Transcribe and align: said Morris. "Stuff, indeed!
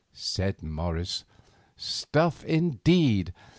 said 0.15 0.63
Morris. 0.63 1.25
"Stuff, 1.75 2.43
indeed! 2.43 3.33